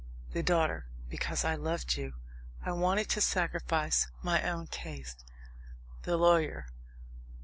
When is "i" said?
1.45-1.53, 2.65-2.71